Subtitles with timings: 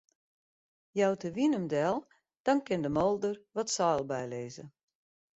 [0.99, 1.97] Jout de wyn him del,
[2.45, 4.65] dan kin de moolder wat seil bylizze.